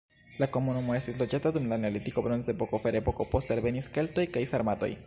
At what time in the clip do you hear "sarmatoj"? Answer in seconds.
4.57-4.95